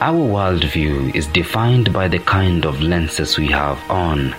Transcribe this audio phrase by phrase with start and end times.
[0.00, 4.32] Our worldview is defined by the kind of lenses we have on.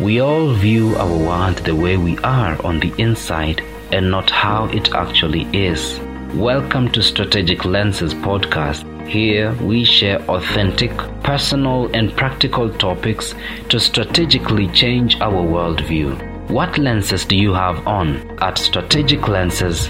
[0.00, 3.60] We all view our world the way we are on the inside
[3.92, 6.00] and not how it actually is.
[6.34, 8.82] Welcome to Strategic Lenses podcast.
[9.06, 10.90] Here we share authentic,
[11.22, 13.36] personal, and practical topics
[13.68, 16.50] to strategically change our worldview.
[16.50, 18.36] What lenses do you have on?
[18.42, 19.88] At Strategic Lenses,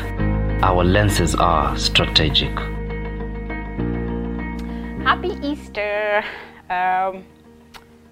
[0.62, 2.53] our lenses are strategic.
[5.18, 6.22] Happy Easter!
[6.71, 7.25] Um,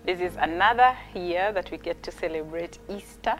[0.04, 3.38] this is another year that we get to celebrate Easter.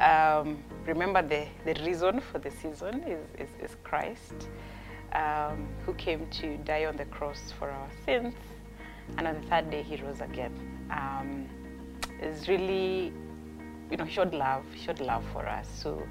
[0.00, 4.48] Um, remember, the, the reason for the season is, is, is Christ,
[5.12, 8.34] um, who came to die on the cross for our sins,
[9.18, 10.54] and on the third day he rose again.
[10.90, 11.50] Um,
[12.22, 13.12] it's really,
[13.90, 15.68] you know, showed love, showed love for us.
[15.74, 16.02] So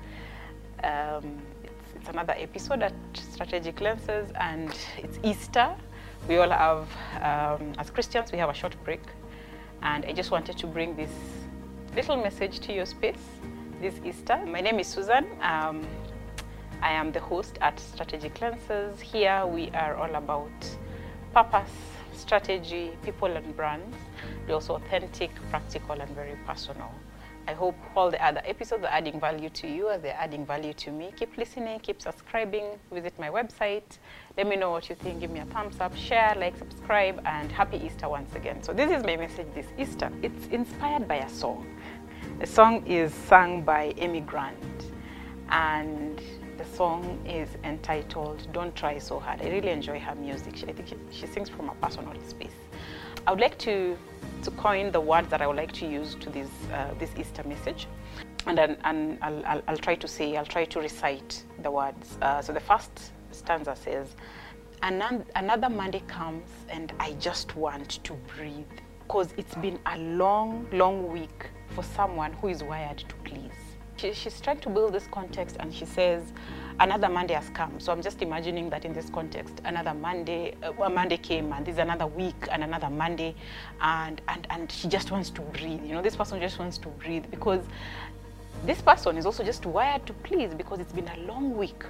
[0.84, 5.76] um, it's, it's another episode at Strategic Lenses, and it's Easter.
[6.28, 6.88] We all have,
[7.22, 9.02] um, as Christians, we have a short break,
[9.82, 11.10] and I just wanted to bring this
[11.96, 13.24] little message to your space
[13.82, 14.40] this Easter.
[14.46, 15.26] My name is Susan.
[15.42, 15.86] Um,
[16.84, 19.00] I am the host at Strategic Lenses.
[19.00, 20.52] Here we are all about
[21.34, 21.72] purpose,
[22.14, 23.98] strategy, people, and brands.
[24.46, 26.94] They're also authentic, practical, and very personal.
[27.52, 30.72] I hope all the other episodes are adding value to you as they're adding value
[30.72, 31.12] to me.
[31.18, 33.98] Keep listening, keep subscribing, visit my website.
[34.38, 35.20] Let me know what you think.
[35.20, 38.64] Give me a thumbs up, share, like, subscribe, and happy Easter once again.
[38.64, 40.10] So, this is my message this Easter.
[40.22, 41.68] It's inspired by a song.
[42.40, 44.86] The song is sung by Amy Grant,
[45.50, 46.22] and
[46.58, 49.42] the song is entitled Don't Try So Hard.
[49.42, 50.54] I really enjoy her music.
[50.70, 52.62] I think she sings from a personal space.
[53.28, 53.98] I would like to,
[54.44, 57.44] to coin the words that I would like to use to this, uh, this Easter
[57.44, 57.88] message.
[58.48, 62.18] And, then, and I'll, I'll, I'll, try to say, I'll try to recite the words.
[62.22, 64.16] Uh, so the first stanza says,
[64.82, 68.66] Another Monday comes and I just want to breathe
[69.04, 73.71] because it's been a long, long week for someone who is wired to please.
[73.98, 76.34] She, she's trying to build this context and she says,
[76.80, 77.80] another Monday has come.
[77.80, 81.78] So I'm just imagining that in this context, another Monday, uh, Monday came and there's
[81.78, 83.36] another week and another Monday
[83.82, 85.84] and, and, and she just wants to breathe.
[85.86, 87.64] You know, this person just wants to breathe because
[88.66, 91.84] this person is also just wired to please because it's been a long week,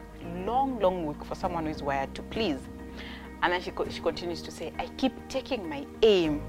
[0.45, 2.59] long, long week for someone who is wired to please.
[3.43, 6.41] And then she, she continues to say, I keep taking my aim,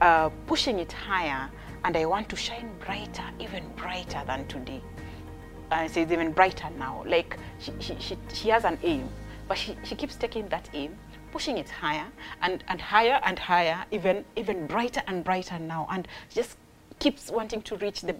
[0.00, 1.50] uh, pushing it higher,
[1.84, 4.82] and I want to shine brighter, even brighter than today.
[5.70, 7.02] And uh, it's even brighter now.
[7.06, 9.08] Like she, she, she, she has an aim,
[9.48, 10.96] but she, she keeps taking that aim,
[11.32, 12.06] pushing it higher
[12.42, 16.56] and, and higher and higher, even even brighter and brighter now, and just
[16.98, 18.14] keeps wanting to reach the,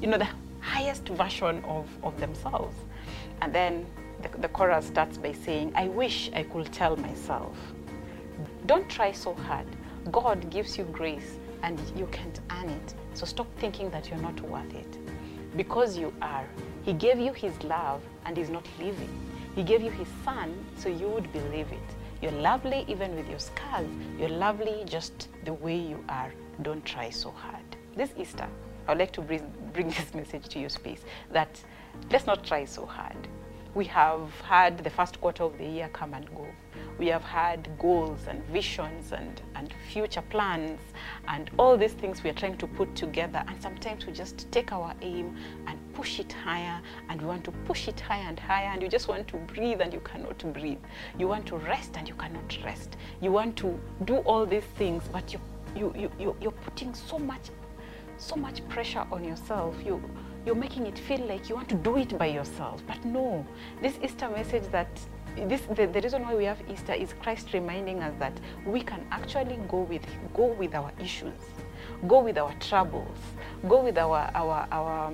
[0.00, 0.28] you know, the
[0.60, 2.76] highest version of, of themselves.
[3.42, 3.86] And then
[4.22, 7.56] the, the chorus starts by saying, I wish I could tell myself,
[8.66, 9.66] don't try so hard.
[10.10, 12.94] God gives you grace and you can't earn it.
[13.14, 14.98] So stop thinking that you're not worth it.
[15.56, 16.46] Because you are.
[16.84, 19.08] He gave you His love and is not leaving.
[19.54, 21.96] He gave you His Son so you would believe it.
[22.20, 23.88] You're lovely even with your scars.
[24.18, 26.32] You're lovely just the way you are.
[26.62, 27.64] Don't try so hard.
[27.96, 28.46] This Easter,
[28.86, 31.00] I would like to bring, bring this message to your space
[31.32, 31.58] that
[32.10, 33.16] let's not try so hard.
[33.74, 36.46] We have had the first quarter of the year come and go
[36.98, 40.80] we have had goals and visions and, and future plans
[41.28, 43.42] and all these things we are trying to put together.
[43.48, 45.36] And sometimes we just take our aim
[45.66, 48.88] and push it higher and we want to push it higher and higher and you
[48.88, 50.78] just want to breathe and you cannot breathe.
[51.18, 52.96] You want to rest and you cannot rest.
[53.20, 55.40] You want to do all these things, but you,
[55.74, 57.50] you, you, you, you're putting so much,
[58.18, 59.76] so much pressure on yourself.
[59.84, 60.02] You,
[60.46, 62.82] you're making it feel like you want to do it by yourself.
[62.86, 63.46] But no,
[63.80, 64.88] this Easter message that
[65.36, 68.32] this, the, the, reason why we have Easter is Christ reminding us that
[68.64, 71.40] we can actually go with go with our issues,
[72.06, 73.18] go with our troubles,
[73.68, 75.12] go with our our our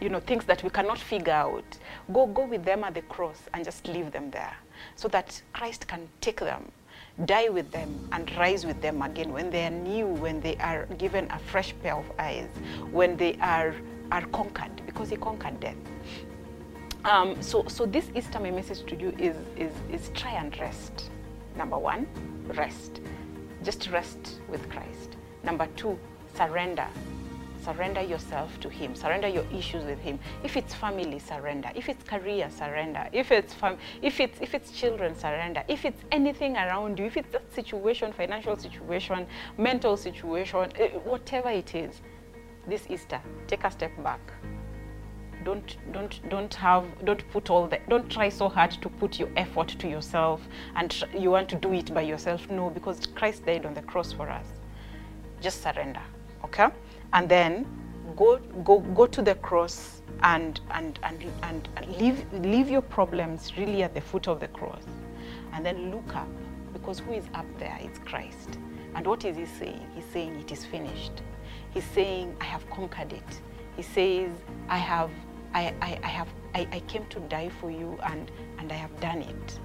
[0.00, 1.64] you know things that we cannot figure out.
[2.12, 4.56] Go go with them at the cross and just leave them there,
[4.96, 6.72] so that Christ can take them,
[7.24, 10.86] die with them, and rise with them again when they are new, when they are
[10.98, 12.48] given a fresh pair of eyes,
[12.90, 13.74] when they are
[14.12, 15.76] are conquered because He conquered death.
[17.04, 21.10] Um, so, so this Easter, my message to you is, is, is try and rest.
[21.56, 22.06] Number one,
[22.54, 23.00] rest.
[23.64, 25.16] Just rest with Christ.
[25.42, 25.98] Number two,
[26.36, 26.86] surrender.
[27.62, 28.96] Surrender yourself to Him.
[28.96, 30.18] Surrender your issues with Him.
[30.42, 31.70] If it's family, surrender.
[31.76, 33.08] If it's career, surrender.
[33.12, 35.62] If it's fam- if it's if it's children, surrender.
[35.68, 39.26] If it's anything around you, if it's that situation, financial situation,
[39.58, 42.02] mental situation, eh, whatever it is,
[42.66, 44.20] this Easter, take a step back
[45.44, 49.28] don't don't don't have don't put all the don't try so hard to put your
[49.36, 50.40] effort to yourself
[50.76, 54.12] and you want to do it by yourself no because christ died on the cross
[54.12, 54.46] for us
[55.40, 56.02] just surrender
[56.44, 56.68] okay
[57.12, 57.66] and then
[58.16, 61.68] go go go to the cross and and and and,
[61.98, 64.84] leave leave your problems really at the foot of the cross.
[65.52, 66.28] And then look up
[66.72, 67.78] because who is up there?
[67.80, 68.58] It's christ.
[68.94, 69.86] And what is he saying?
[69.94, 71.22] He's saying it is finished.
[71.70, 73.40] He's saying i have conquered it.
[73.76, 74.30] He says
[74.68, 75.10] i have
[75.54, 78.98] i i, I have I, I came to die for you and and i have
[79.00, 79.58] done it.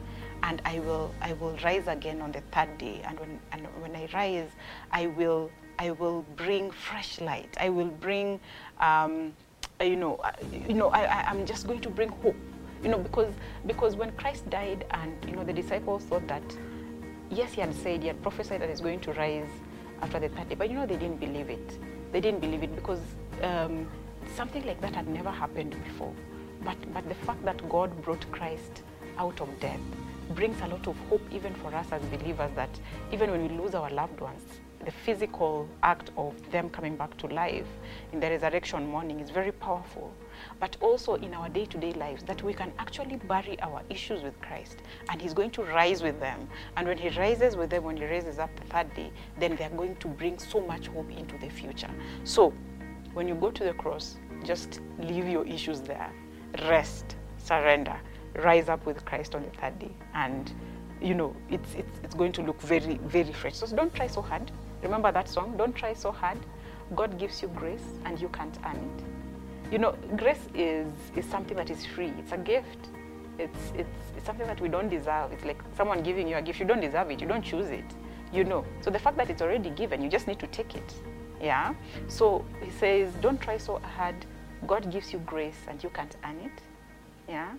[0.44, 3.01] And I will I will rise again on the third day.
[3.05, 4.49] And when and when I rise
[4.91, 7.56] I will I will bring fresh light.
[7.59, 8.39] I will bring
[8.79, 9.33] um,
[9.81, 10.33] you know I-
[10.68, 12.35] you know I, I I'm just going to bring hope
[12.83, 13.33] you know because
[13.65, 16.44] because when Christ died and you know the disciples thought that
[17.29, 19.50] yes he had said he had prophesied that he's going to rise
[20.01, 21.80] after the third day but you know they didn't believe it.
[22.12, 23.01] They didn't believe it because
[23.44, 23.88] um,
[24.35, 26.13] something like that had never happened before.
[26.63, 28.83] But but the fact that God brought Christ
[29.18, 29.80] out of death
[30.35, 32.69] brings a lot of hope even for us as believers that
[33.12, 34.44] even when we lose our loved ones,
[34.87, 37.67] the physical act of them coming back to life
[38.13, 40.13] in the resurrection morning is very powerful.
[40.61, 44.23] But also in our day to day lives, that we can actually bury our issues
[44.23, 44.77] with Christ
[45.09, 46.47] and He's going to rise with them.
[46.77, 49.69] And when He rises with them, when He raises up the third day, then they're
[49.71, 51.91] going to bring so much hope into the future.
[52.23, 52.53] So
[53.13, 56.09] when you go to the cross, just leave your issues there,
[56.69, 57.99] rest, surrender,
[58.35, 60.53] rise up with Christ on the third day, and
[61.01, 63.55] you know it's it's, it's going to look very very fresh.
[63.55, 64.49] So don't try so hard.
[64.87, 65.57] Remember that song?
[65.57, 66.37] Don't try so hard.
[66.95, 69.73] God gives you grace, and you can't earn it.
[69.73, 70.87] You know, grace is
[71.17, 72.13] is something that is free.
[72.19, 72.87] It's a gift.
[73.37, 75.33] It's it's it's something that we don't deserve.
[75.33, 76.61] It's like someone giving you a gift.
[76.61, 77.19] You don't deserve it.
[77.19, 77.89] You don't choose it.
[78.31, 78.63] You know.
[78.79, 80.93] So the fact that it's already given, you just need to take it.
[81.41, 81.73] Yeah.
[82.07, 84.15] So he says, don't try so hard.
[84.65, 86.61] God gives you grace, and you can't earn it.
[87.27, 87.51] Yeah.